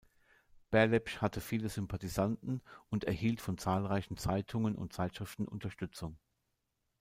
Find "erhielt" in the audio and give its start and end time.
3.03-3.39